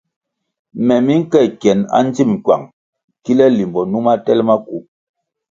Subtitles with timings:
[0.85, 2.65] Me mi nke kyenʼ andzim kywang
[3.23, 4.77] kile limbo numa tel maku.